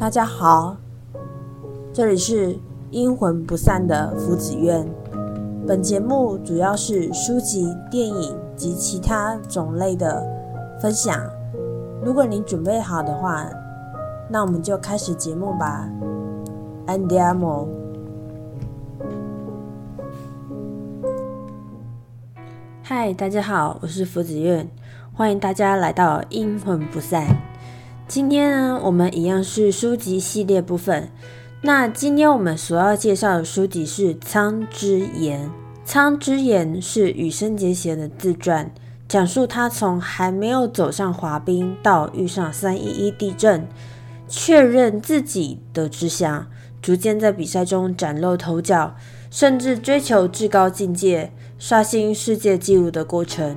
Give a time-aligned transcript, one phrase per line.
[0.00, 0.78] 大家好，
[1.92, 2.58] 这里是
[2.90, 4.88] 阴魂不散的福子院。
[5.66, 10.26] 本节目主要是书籍、电影及其他种类的
[10.80, 11.14] 分享。
[12.02, 13.46] 如果你准备好的话，
[14.30, 15.86] 那我们就开始节目吧。
[16.86, 17.68] Andiamo。
[22.82, 24.66] 嗨，大家好，我是福子院，
[25.12, 27.49] 欢迎大家来到阴魂不散。
[28.10, 31.08] 今天呢，我们一样是书籍系列部分。
[31.62, 35.46] 那今天我们所要介绍的书籍是《苍之言》。
[35.84, 38.68] 《苍之言》是羽生结弦的自传，
[39.06, 43.64] 讲述他从还没有走上滑冰到遇上三一一地震，
[44.26, 46.48] 确认自己的志向，
[46.82, 48.96] 逐渐在比赛中崭露头角，
[49.30, 51.30] 甚至追求至高境界，
[51.60, 53.56] 刷新世界纪录的过程。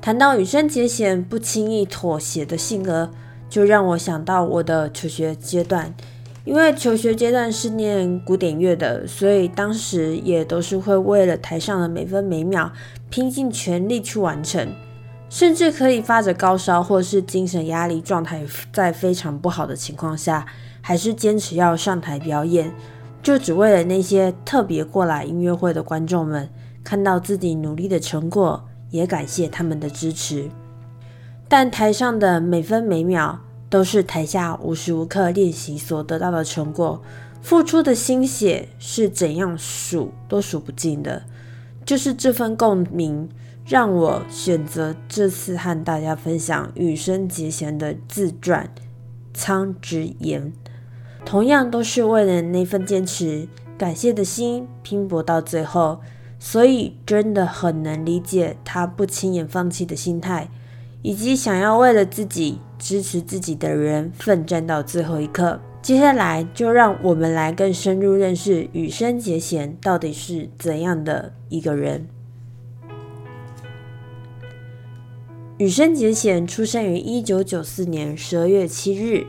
[0.00, 3.10] 谈到羽生结弦不轻易妥协的性格。
[3.48, 5.94] 就让我想到我的求学阶段，
[6.44, 12.72] 因为求学阶段是念古典乐的，所以当时也都是会为了台上的每分每秒
[13.10, 14.68] 拼尽全力去完成，
[15.30, 20.44] 甚至可以发着高烧或是精神压力状态，在非常不好的情况下，
[20.80, 22.74] 还是坚持要上台表演，
[23.22, 26.48] 就只为了那些特别过来音乐会的观众们
[26.82, 30.50] 看到自己努力的成果，也感谢他们的支持。
[31.48, 37.02] 但台上的每分每秒都是台下无时无刻练习所得到的成果，
[37.42, 41.22] 付出的心血是怎样数都数不尽的。
[41.84, 43.28] 就是这份共鸣，
[43.66, 48.64] 让我选择这次和大家分享羽生结弦的自传
[49.34, 50.42] 《苍之言》。
[51.26, 56.00] 同样都是为了那份坚持、感谢的心拼搏到最后，
[56.38, 60.48] 所以真的很能理解他不轻言放弃的心态。
[61.04, 65.60] 以及想要为了自己支持自己的人奋战到最后一刻。
[65.82, 72.08] 接下来就让我们来更深入认识羽生结弦到底是怎样的一个人。
[75.58, 79.26] 羽生结弦出生于一九九四年十二月七日，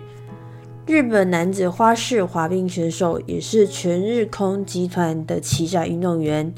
[0.88, 6.53] 日本男子花式滑冰选手，也是全日空集团的旗下运动员。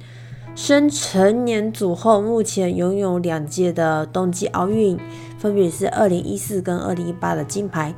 [0.58, 5.00] 升成年组后，目前拥有两届的冬季奥运，
[5.38, 7.94] 分别是二零一四跟二零一八的金牌，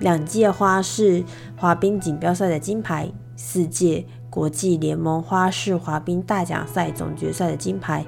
[0.00, 1.22] 两届花式
[1.56, 8.04] 滑冰锦标赛的金牌，四届国际联盟花式滑冰大奖赛总决赛的金牌，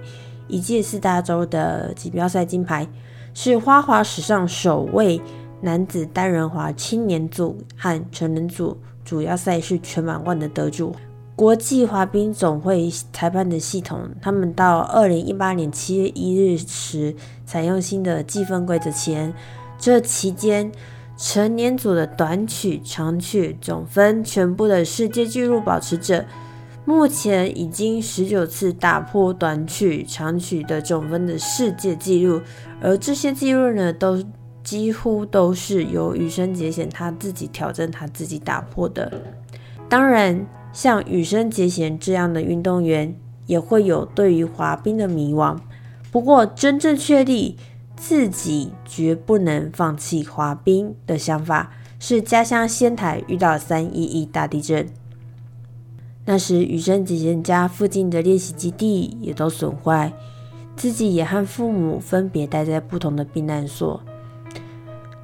[0.49, 2.89] 一届四大洲的锦标赛金牌，
[3.33, 5.23] 是花滑史上首位
[5.61, 10.93] 男子单人滑青年组和成人组主要赛事全满贯的得主。
[11.43, 19.35] 国际滑冰总会裁判的系统，他们到二零一八年七月一日时采用新的计分规则前，
[19.77, 20.71] 这期间
[21.17, 26.25] 成年组的短曲、长曲总分全部的世界纪录保持者，
[26.85, 32.41] 目前已经十九次打破短曲、长曲的总分的世界纪录，
[32.81, 34.23] 而这些纪录呢，都
[34.63, 39.11] 几乎都是由羽生结弦他自己挑战、他自己打破的。
[39.89, 40.47] 当然。
[40.73, 43.15] 像羽生结弦这样的运动员
[43.47, 45.59] 也会有对于滑冰的迷惘，
[46.11, 47.57] 不过真正确立
[47.97, 54.89] 自己绝不能放弃滑冰的想法，是家乡仙台遇到三一一大地震。
[56.25, 60.13] 那时羽生结弦家附近的练习基地也都损坏，
[60.77, 64.01] 自己也和父母分别待在不同的避难所。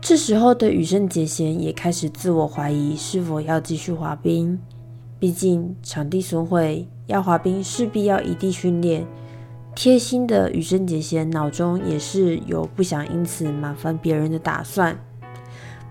[0.00, 4.58] 这时候的羽生结弦也开始自我怀疑，是否要继续滑冰。
[5.18, 9.06] 毕竟场地损毁，要滑冰势必要异地训练。
[9.74, 14.98] 贴心的羽生结弦脑中也是有不想因此麻烦别人的打算。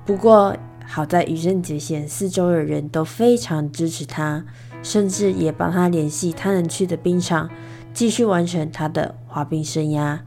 [0.06, 0.56] 不过
[0.86, 4.46] 好在羽生结弦四周的人都非常支持他，
[4.82, 7.50] 甚至也帮他联系他能去的冰场，
[7.94, 10.20] 继续完成他的滑冰生涯。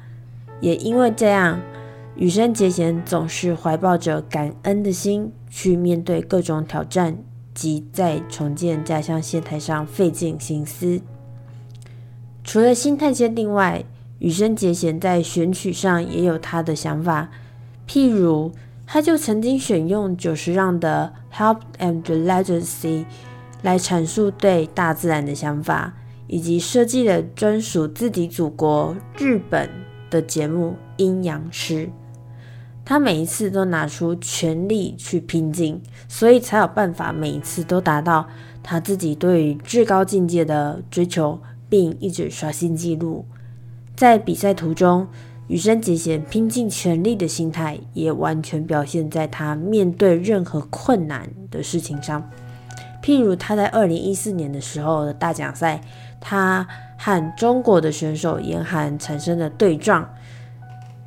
[0.61, 1.61] 也因为这样，
[2.17, 7.19] 羽生结弦总是怀抱着感恩的心去面对各种挑战。
[7.61, 11.03] 及在重建家乡线台上费尽心思。
[12.43, 13.85] 除了心态坚定外，
[14.19, 17.29] 羽生结弦在选曲上也有他的想法。
[17.87, 18.51] 譬如，
[18.87, 23.05] 他就曾经选用久石让的《Help and Legacy》
[23.61, 25.93] 来阐述对大自然的想法，
[26.29, 29.69] 以及设计了专属自己祖国日本
[30.09, 31.87] 的节目《阴阳师》。
[32.85, 38.27] 他每一次都拿出全力去拼劲，所以才有办法每一次都达到
[38.63, 43.25] 他自己对于至高境界的追求，并一直刷新纪录。
[43.95, 45.07] 在比赛途中，
[45.47, 52.29] 羽生结弦拼尽全力的心态，也完全表现在他面对任何困难的事情上。
[53.03, 55.81] 譬如他在二零一四年的时候的大奖赛，
[56.21, 56.67] 他
[56.99, 60.09] 和中国的选手严寒产生了对撞。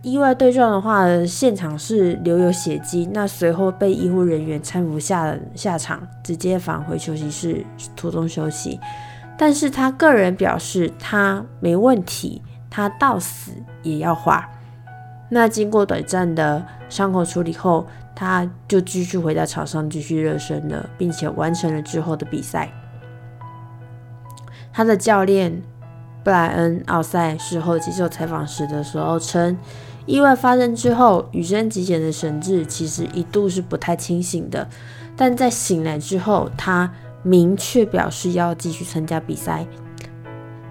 [0.03, 7.65] 意外对撞的话，现场是留有血迹，那随后被医护人员搀扶下下场，直接返回休息室
[7.95, 8.77] 途中休息。
[9.37, 14.45] 但是他个人表示他没问题，他到死也要滑。
[15.29, 22.69] 那经过短暂的伤口处理后，他就继续回到场上继续热身了，并且完成了之后的比赛。
[24.73, 25.61] 他的教练
[26.25, 29.57] 布莱恩·奥塞事后接受采访时的时候称。
[30.05, 34.67] 意外发生之后，羽生结弦的神智其实一度是不太清醒的，
[35.15, 36.91] 但在醒来之后，他
[37.23, 39.65] 明确表示要继续参加比赛。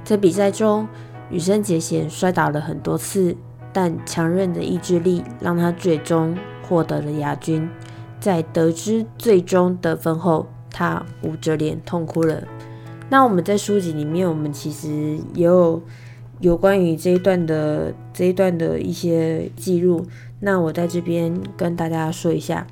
[0.05, 0.87] 在比赛中，
[1.31, 3.35] 羽生结弦摔倒了很多次，
[3.73, 6.37] 但强韧的意志力让他最终
[6.69, 7.67] 获得了亚军。
[8.21, 12.43] 在得知最终得分后，他捂着脸痛哭了。
[13.09, 15.81] 那我们在书籍里面，我们其实也有。
[16.43, 20.05] 有关于这一段的这一段的一些记录，
[20.41, 22.67] 那我在这边跟大家说一下。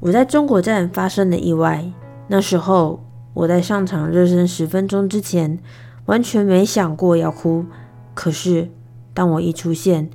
[0.00, 1.92] 我在中国站发生的意外，
[2.26, 5.60] 那时候我在上场热身十分钟之前，
[6.06, 7.64] 完全没想过要哭。
[8.12, 8.68] 可是
[9.14, 10.10] 当我一出现，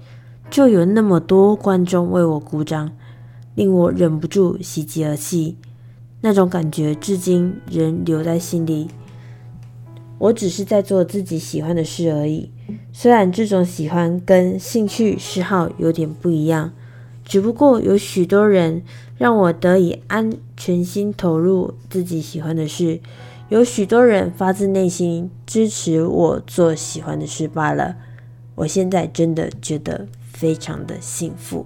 [0.49, 2.91] 就有那么多观众为我鼓掌，
[3.55, 5.55] 令我忍不住喜极而泣。
[6.19, 8.89] 那种感觉至今仍留在心里。
[10.17, 12.49] 我只是在做自己喜欢的事而已，
[12.93, 16.71] 虽然这种喜欢跟兴趣嗜好有点不一样，
[17.25, 18.81] 只不过有许多人
[19.17, 23.01] 让我得以安全心投入自己喜欢的事，
[23.49, 27.95] 有许多人发自内心支持我做喜欢的事罢了。
[28.55, 31.65] 我现在真的觉得非常的幸福。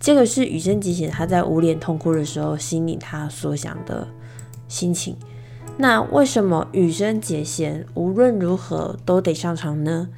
[0.00, 4.08] 这个是羽生结弦他在捂脸痛哭的时候心里他所想的
[4.66, 5.14] 心情。
[5.78, 10.08] 那为什么羽生结弦无论如何都得上场呢？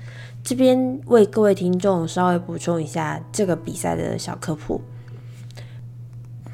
[0.43, 4.83] 这边为各位听众稍微补充一下这个比赛的小科普：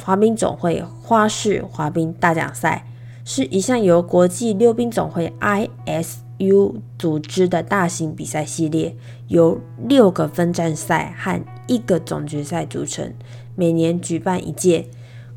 [0.04, 2.86] 滑冰总会花式滑冰大奖赛
[3.24, 8.94] 是一项由国际溜冰总会 （ISU） 组织的大型比赛系列，
[9.26, 13.12] 由六个分站赛和一个总决赛组成，
[13.56, 14.86] 每年举办一届。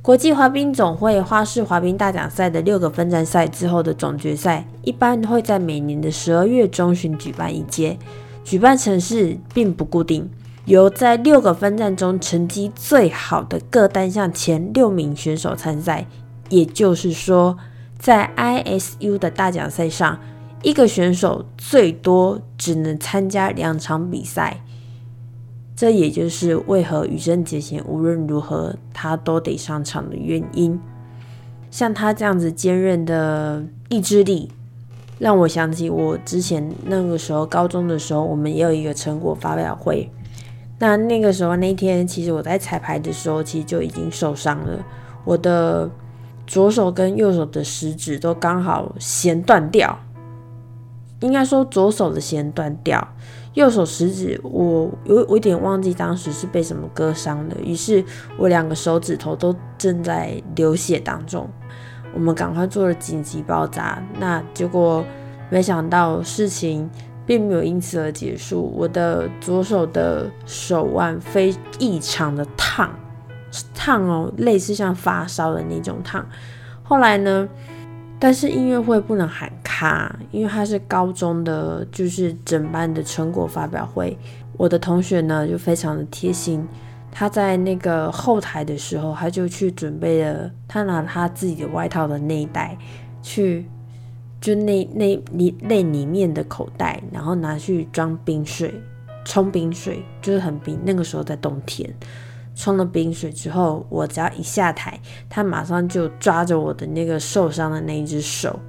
[0.03, 7.97] 国际滑冰总会花式滑冰大奖赛的六个分站赛之后的总决赛，一般会在每年的十二月中旬举办一届。
[8.43, 10.29] 举办城市并不固定，
[10.65, 16.05] 由在六个分站中成绩最好的各单项前六名选手参赛。
[16.49, 17.57] 也就是说，
[17.97, 20.19] 在 ISU 的大奖赛上，
[20.63, 24.59] 一个选手最多只能参加两场比赛。
[25.83, 30.79] 这也就是为何羽生结弦无论如何他都得上场的原因。
[31.69, 34.49] 像他这样子坚韧的意志力，
[35.19, 40.09] 让我想起我之前那个时候高中的时候，我们也有一个成果发表会。
[40.79, 44.81] 那那个时候那天，其实我在彩排的时候，其实就已经受伤了。
[45.25, 45.91] 我的
[46.47, 49.99] 左手跟右手的食指都刚好弦断掉，
[51.19, 53.05] 应该说左手的弦断掉。
[53.53, 58.03] 右手食指，我有我有点忘记当时是被什么割伤的，于是
[58.37, 61.47] 我两个手指头都正在流血当中。
[62.15, 65.05] 我们赶快做了紧急包扎，那结果
[65.49, 66.89] 没想到事情
[67.25, 68.73] 并没有因此而结束。
[68.75, 72.89] 我的左手的手腕非异常的烫，
[73.73, 76.25] 烫哦，类似像发烧的那种烫。
[76.81, 77.47] 后来呢？
[78.19, 84.17] 但是音乐会不能喊卡，因为他是高中的，就是整班的成果发表会。
[84.55, 86.65] 我的同学呢就非常的贴心，
[87.11, 92.77] 他在那个后台的时候，他就去准备了，他拿他自己的外套的内袋
[93.21, 93.65] 去，
[94.39, 98.73] 就那那里那里面的口袋，然后拿去装冰水，
[99.25, 100.79] 冲冰水，就是很冰。
[100.85, 101.93] 那个时候在冬天。
[102.55, 108.59] 冲了冰水之后，我只要一下台，他马上就抓着我的那个受伤的那一只手，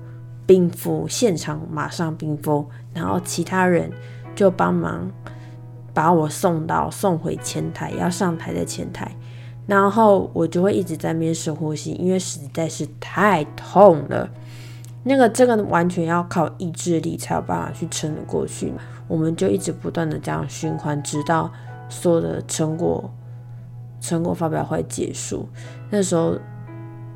[0.46, 3.90] 冰敷，现场马上冰敷，然后其他人
[4.34, 5.10] 就帮忙
[5.92, 9.14] 把我送到送回前台，要上台的前台，
[9.66, 14.28] 然后我就会一直在那边深呼吸，因为实在是太痛了。
[15.06, 18.72] 那个这个完全要靠意志力才有办法去撑得过去，
[19.06, 21.52] 我们就一直不断的这样循环，直到
[21.90, 23.12] 所有的成果。
[24.04, 25.48] 成果发表会结束，
[25.88, 26.38] 那时候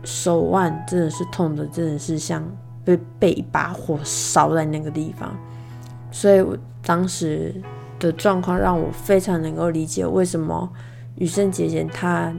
[0.04, 2.42] 手腕真的是痛的，真的是像
[2.82, 5.36] 被被一把火烧在那个地方。
[6.10, 7.54] 所以我当时
[7.98, 10.66] 的状况让我非常能够理解为什么
[11.16, 12.34] 羽生结弦他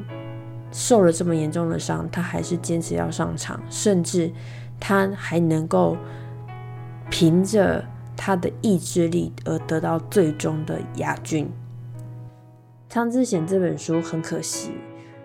[0.71, 4.31] 受了这么严重的伤，他还是坚持要上场，甚至
[4.79, 5.95] 他还能够
[7.11, 7.85] 凭着
[8.17, 11.47] 他的意志力而得到最终的亚军。
[12.89, 14.71] 苍之贤这本书很可惜，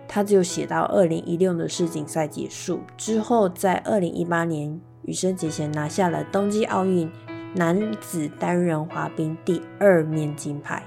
[0.07, 7.11] 他只有写到二零一六的世锦赛结束之后，在二零一八年羽生结弦拿下了冬季奥运。
[7.57, 10.83] 男子单人滑冰第二面金牌，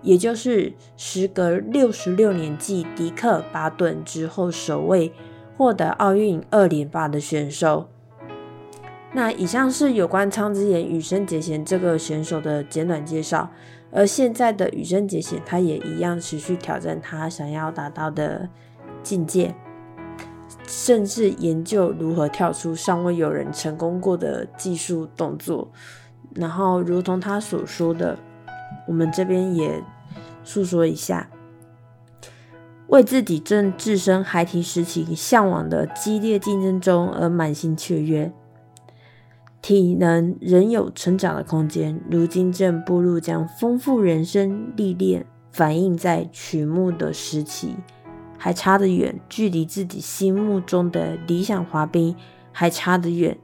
[0.00, 5.12] 也就是时隔六十六年继迪克·巴顿之后首位
[5.58, 7.88] 获得奥运二连霸的选手。
[9.12, 13.50] 那以上是有关苍之言羽生结弦这个选手的简短介绍。
[13.92, 18.46] 而现在的羽生结弦，他也一样持续挑战他想要达到的
[19.02, 19.54] 境界，
[20.66, 25.70] 甚至研究如何跳出尚未有人成功过的技术动作。
[26.34, 28.18] 然后，如同他所说的，
[28.86, 29.82] 我们这边也
[30.44, 31.30] 诉说一下，
[32.88, 38.30] 为自己正置身孩提时期向往的激烈竞争中而满心雀跃，
[39.66, 42.00] 体能仍有成长的空间。
[42.08, 47.74] 如今正步入将丰富人生历练反映在曲目的时期，
[48.38, 52.14] 还差得远，距离自己心目中的理想滑冰
[52.52, 53.36] 还差得远。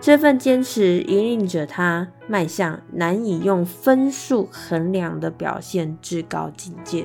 [0.00, 7.04] 这份坚持引领着他迈向难以用分数衡量的表现至高境界。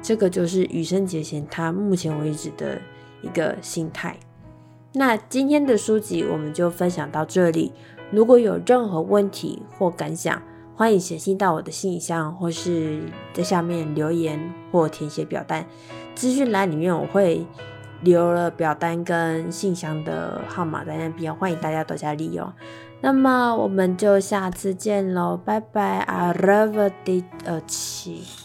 [0.00, 2.80] 这个就是羽生结弦他目前为止的
[3.20, 4.16] 一个心态。
[4.94, 7.72] 那今天的书籍我们就分享到这里。
[8.10, 10.40] 如果有任何问题或感想，
[10.74, 15.66] 欢迎写信到我的信箱，或是在下面留言或填写表单。
[16.14, 17.46] 资讯栏里面我会。
[18.02, 22.52] 留了表单跟信箱的号码在那边，欢迎大家多加利用。
[23.00, 28.43] 那么我们就下次见喽，拜拜，阿拉 v 迪 d 奇。